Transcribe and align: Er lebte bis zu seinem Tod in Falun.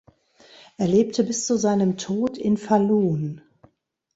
Er 0.77 0.87
lebte 0.87 1.23
bis 1.23 1.45
zu 1.45 1.57
seinem 1.57 1.95
Tod 1.95 2.35
in 2.39 2.57
Falun. 2.57 3.41